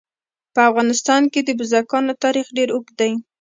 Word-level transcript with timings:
په 0.53 0.61
افغانستان 0.69 1.21
کې 1.31 1.39
د 1.43 1.49
بزګانو 1.59 2.13
تاریخ 2.23 2.47
ډېر 2.57 2.69
اوږد 2.71 2.95
دی. 3.01 3.11